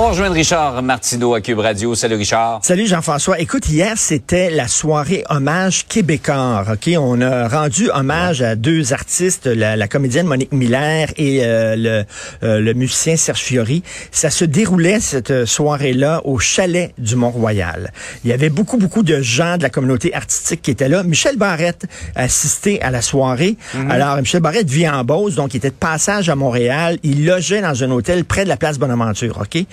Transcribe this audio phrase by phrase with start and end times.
[0.00, 1.96] On rejoint Richard Martineau à Cube Radio.
[1.96, 2.60] Salut Richard.
[2.62, 3.40] Salut Jean-François.
[3.40, 6.64] Écoute, hier, c'était la soirée hommage québécois.
[6.72, 12.04] OK, on a rendu hommage à deux artistes, la, comédienne Monique Miller et euh, le,
[12.44, 13.82] euh, le, musicien Serge Fiori.
[14.12, 17.92] Ça se déroulait cette soirée-là au chalet du Mont-Royal.
[18.22, 21.02] Il y avait beaucoup beaucoup de gens de la communauté artistique qui étaient là.
[21.02, 23.56] Michel Barrette assisté à la soirée.
[23.74, 23.90] Mhm.
[23.90, 26.98] Alors Michel Barrette vit en Beauce, donc il était de passage à Montréal.
[27.02, 29.38] Il logeait dans un hôtel près de la place Bonaventure.
[29.40, 29.66] OK?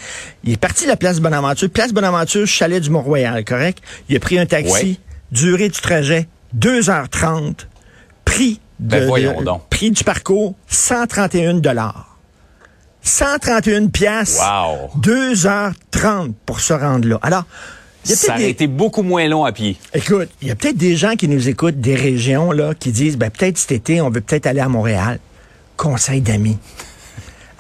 [0.44, 1.70] Il est parti de la place Bonaventure.
[1.70, 3.82] Place Bonaventure, chalet du Mont-Royal, correct?
[4.10, 5.00] Il a pris un taxi.
[5.32, 7.68] Durée du trajet, 2h30.
[8.24, 12.18] Prix, ben de, prix du parcours, 131 dollars.
[13.02, 14.40] 131 pièces.
[14.40, 15.00] Wow.
[15.00, 17.20] 2h30 pour se rendre là.
[17.22, 17.46] Alors,
[18.04, 19.78] ça été beaucoup moins long à pied.
[19.94, 23.18] Écoute, il y a peut-être des gens qui nous écoutent des régions là qui disent
[23.18, 25.20] ben peut-être cet été on veut peut-être aller à Montréal.
[25.78, 26.58] Conseil d'amis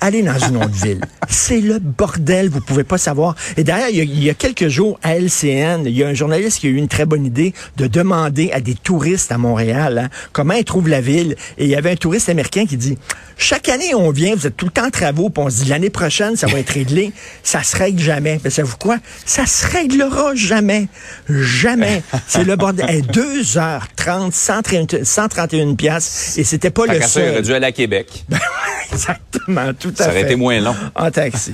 [0.05, 1.01] allez dans une autre ville.
[1.27, 3.35] C'est le bordel, vous pouvez pas savoir.
[3.57, 6.67] Et d'ailleurs, il, y, a quelques jours, à LCN, il y a un journaliste qui
[6.67, 10.53] a eu une très bonne idée de demander à des touristes à Montréal hein, comment
[10.53, 11.35] ils trouvent la ville.
[11.57, 12.97] Et il y avait un touriste américain qui dit,
[13.37, 15.69] chaque année, on vient, vous êtes tout le temps en travaux, puis on se dit,
[15.69, 17.11] l'année prochaine, ça va être réglé.
[17.41, 18.39] ça se règle jamais.
[18.43, 18.97] Mais savez-vous quoi?
[19.25, 20.87] Ça se réglera jamais.
[21.27, 22.03] Jamais.
[22.27, 23.01] C'est le bordel.
[23.07, 26.37] 2h30, 131 piastres.
[26.37, 27.09] Et c'était pas le seul.
[27.09, 28.25] Ça aurait dû aller à Québec.
[28.91, 30.75] Exactement, tout à ça aurait été moins long.
[30.95, 31.51] En taxi.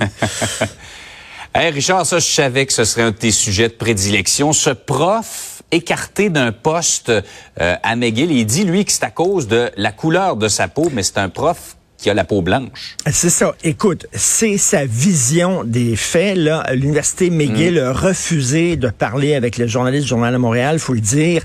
[1.54, 4.52] hey Richard, ça, je savais que ce serait un de tes sujets de prédilection.
[4.52, 9.48] Ce prof écarté d'un poste euh, à McGill, il dit, lui, que c'est à cause
[9.48, 12.96] de la couleur de sa peau, mais c'est un prof qui a la peau blanche.
[13.10, 13.54] C'est ça.
[13.62, 16.36] Écoute, c'est sa vision des faits.
[16.36, 17.86] Là, l'université McGill mm.
[17.86, 21.42] a refusé de parler avec le journaliste du Journal de Montréal, faut le dire.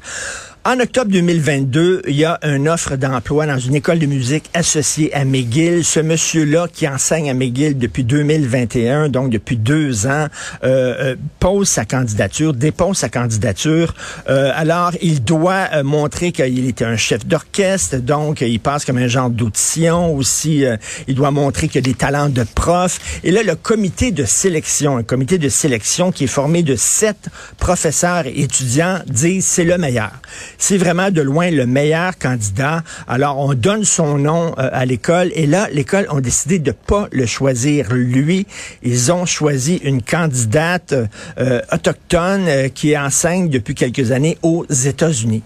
[0.68, 5.14] En octobre 2022, il y a une offre d'emploi dans une école de musique associée
[5.14, 5.86] à McGill.
[5.86, 10.28] Ce monsieur-là qui enseigne à McGill depuis 2021, donc depuis deux ans,
[10.66, 13.96] euh, euh, pose sa candidature, dépose sa candidature.
[14.28, 18.98] Euh, alors, il doit euh, montrer qu'il était un chef d'orchestre, donc il passe comme
[18.98, 20.66] un genre d'audition aussi.
[21.08, 23.00] il doit montrer qu'il a des talents de prof.
[23.24, 27.30] Et là, le comité de sélection, un comité de sélection qui est formé de sept
[27.58, 30.12] professeurs et étudiants, dit c'est le meilleur
[30.58, 32.84] c'est vraiment de loin le meilleur candidat.
[33.08, 37.08] Alors, on donne son nom euh, à l'école et là, l'école ont décidé de pas
[37.12, 38.48] le choisir lui.
[38.84, 40.94] Ils ont choisi une candidate
[41.40, 45.44] euh, autochtone euh, qui enseigne depuis quelques années aux États-Unis.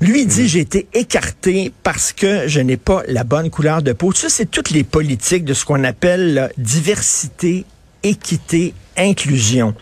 [0.00, 4.12] Lui dit, j'ai été écarté parce que je n'ai pas la bonne couleur de peau.
[4.12, 7.64] Ça, c'est toutes les politiques de ce qu'on appelle la diversité,
[8.02, 9.74] équité, inclusion.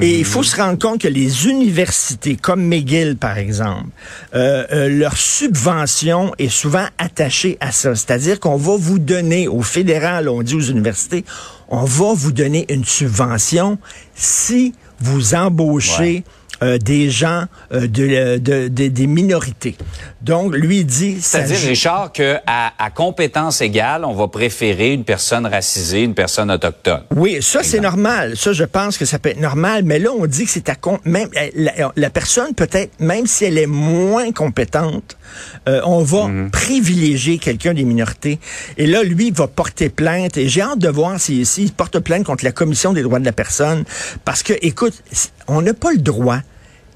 [0.00, 3.88] Et il faut se rendre compte que les universités, comme McGill par exemple,
[4.34, 7.94] euh, euh, leur subvention est souvent attachée à ça.
[7.94, 11.24] C'est-à-dire qu'on va vous donner, au fédéral, on dit aux universités,
[11.68, 13.78] on va vous donner une subvention
[14.14, 16.24] si vous embauchez...
[16.64, 19.76] Euh, des gens euh, de, de, des minorités.
[20.22, 21.18] Donc, lui dit...
[21.20, 27.02] C'est-à-dire, Richard, qu'à à compétence égale, on va préférer une personne racisée, une personne autochtone.
[27.14, 28.34] Oui, ça, c'est normal.
[28.36, 29.82] Ça, je pense que ça peut être normal.
[29.84, 30.76] Mais là, on dit que c'est à...
[31.04, 35.18] Même, la, la personne, peut-être, même si elle est moins compétente,
[35.68, 36.50] euh, on va mhm.
[36.50, 38.38] privilégier quelqu'un des minorités.
[38.78, 40.38] Et là, lui, va porter plainte.
[40.38, 43.26] Et j'ai hâte de voir s'il si, porte plainte contre la Commission des droits de
[43.26, 43.84] la personne.
[44.24, 44.94] Parce que, écoute,
[45.46, 46.38] on n'a pas le droit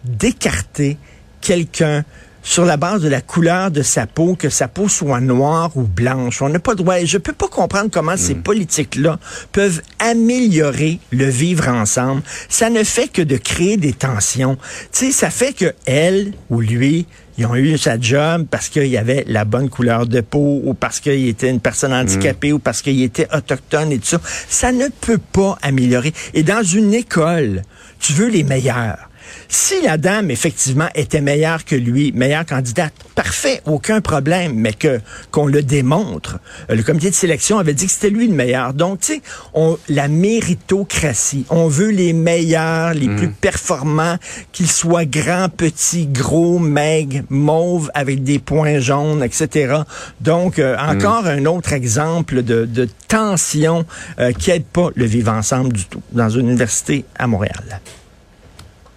[0.04, 0.96] d'écarter
[1.40, 2.04] quelqu'un
[2.42, 5.82] sur la base de la couleur de sa peau, que sa peau soit noire ou
[5.82, 6.40] blanche.
[6.40, 7.04] On n'a pas le droit.
[7.04, 8.42] Je peux pas comprendre comment ces mm.
[8.42, 9.18] politiques-là
[9.52, 12.22] peuvent améliorer le vivre ensemble.
[12.48, 14.56] Ça ne fait que de créer des tensions.
[14.92, 18.86] Tu sais, ça fait que elle ou lui, ils ont eu sa job parce qu'il
[18.86, 22.58] y avait la bonne couleur de peau ou parce qu'il était une personne handicapée ou
[22.58, 24.20] parce qu'il était autochtone et tout ça.
[24.48, 26.14] Ça ne peut pas améliorer.
[26.32, 27.62] Et dans une école,
[28.00, 29.07] tu veux les meilleurs.
[29.50, 35.00] Si la dame, effectivement, était meilleure que lui, meilleure candidate, parfait, aucun problème, mais que
[35.30, 36.38] qu'on le démontre.
[36.70, 38.74] Euh, le comité de sélection avait dit que c'était lui le meilleur.
[38.74, 39.22] Donc, tu sais,
[39.54, 43.34] on, la méritocratie, on veut les meilleurs, les plus mm.
[43.40, 44.16] performants,
[44.52, 49.76] qu'ils soient grands, petits, gros, maigres, mauves, avec des points jaunes, etc.
[50.20, 50.90] Donc, euh, mm.
[50.90, 53.86] encore un autre exemple de, de tension
[54.20, 57.80] euh, qui aide pas le vivre ensemble du tout dans une université à Montréal.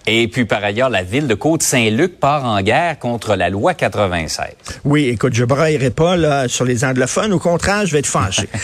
[0.06, 4.46] Et puis, par ailleurs, la ville de Côte-Saint-Luc part en guerre contre la loi 96.
[4.84, 7.32] Oui, écoute, je braillerai pas là, sur les anglophones.
[7.32, 8.48] Au contraire, je vais être fâché.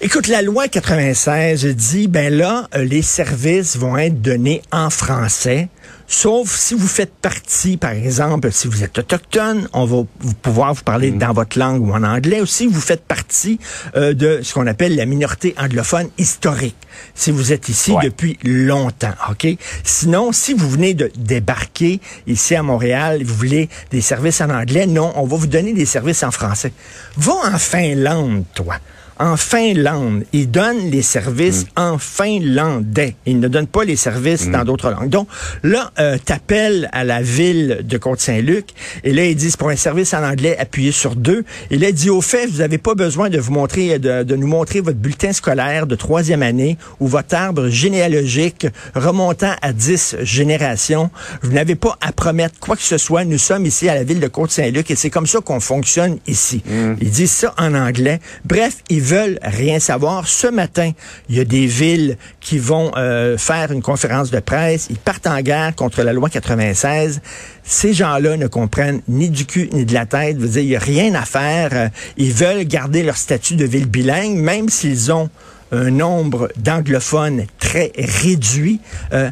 [0.00, 5.68] Écoute, la loi 96 dit, ben là, euh, les services vont être donnés en français.
[6.06, 10.74] Sauf si vous faites partie, par exemple, si vous êtes autochtone, on va vous pouvoir
[10.74, 11.18] vous parler Mm.
[11.18, 12.40] dans votre langue ou en anglais.
[12.40, 13.58] Aussi, vous faites partie
[13.96, 16.76] euh, de ce qu'on appelle la minorité anglophone historique.
[17.14, 18.04] Si vous êtes ici Ouais.
[18.04, 19.46] depuis longtemps, ok?
[19.82, 24.50] Sinon, si vous venez de débarquer ici à Montréal, et vous voulez des services en
[24.50, 26.72] anglais, non, on va vous donner des services en français.
[27.16, 28.76] Va en Finlande, toi.
[29.18, 33.14] En Finlande, ils donnent les services en finlandais.
[33.26, 35.08] Ils ne donnent pas les services dans d'autres langues.
[35.08, 35.28] Donc,
[35.62, 38.66] là, euh, t'appelles à la ville de Côte-Saint-Luc,
[39.04, 41.44] et là, ils disent pour un service en anglais, appuyez sur deux.
[41.70, 44.36] Et là, il dit, au fait, vous n'avez pas besoin de vous montrer, de, de
[44.36, 50.16] nous montrer votre bulletin scolaire de troisième année ou votre arbre généalogique remontant à dix
[50.22, 51.10] générations.
[51.42, 53.24] Vous n'avez pas à promettre quoi que ce soit.
[53.24, 56.62] Nous sommes ici à la ville de Côte-Saint-Luc et c'est comme ça qu'on fonctionne ici.
[57.00, 58.18] Ils disent ça en anglais.
[58.44, 60.26] Bref, ils veulent rien savoir.
[60.26, 60.90] Ce matin,
[61.28, 64.88] il y a des villes qui vont euh, faire une conférence de presse.
[64.90, 67.20] Ils partent en guerre contre la loi 96.
[67.62, 70.38] Ces gens-là ne comprennent ni du cul ni de la tête.
[70.38, 71.90] Veut dire, il n'y a rien à faire.
[72.16, 75.30] Ils veulent garder leur statut de ville bilingue, même s'ils ont
[75.72, 78.80] un nombre d'anglophones très réduit.
[79.12, 79.30] Euh,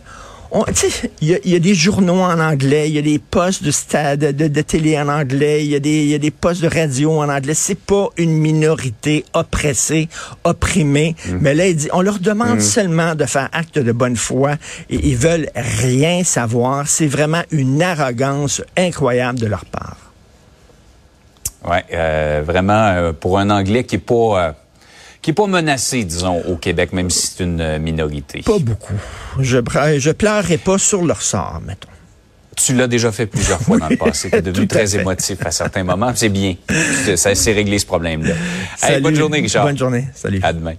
[1.23, 3.63] Il y, a- il y a des journaux en anglais, il y a des postes
[3.63, 6.61] de, stade, de, de télé en anglais, il y, a des, y a des postes
[6.63, 7.55] de radio en anglais.
[7.55, 10.11] C'est pas une minorité oppressée,
[10.45, 11.17] opprimée.
[11.41, 14.57] Mais là, il dit, on leur demande seulement de faire acte de bonne foi
[14.91, 16.87] et ils veulent rien savoir.
[16.87, 19.97] C'est vraiment une arrogance incroyable de leur part.
[21.67, 24.15] Ouais, euh, vraiment euh, pour un anglais qui est pas
[24.49, 24.53] euh,
[25.23, 28.43] qui est pas menacé, disons, au Québec, même si c'est une euh, minorité.
[28.45, 28.95] Pas beaucoup.
[29.39, 29.59] Je,
[29.99, 31.89] je pleurerai pas sur leur sort, mettons.
[32.57, 34.29] Tu l'as déjà fait plusieurs fois dans le passé.
[34.31, 35.01] Tu es devenu très fait.
[35.01, 36.13] émotif à certains moments.
[36.15, 36.57] C'est bien.
[37.17, 38.35] Ça s'est réglé ce problème-là.
[38.83, 39.65] Hey, bonne journée, Richard.
[39.65, 40.07] Bonne journée.
[40.15, 40.41] Salut.
[40.43, 40.75] À demain.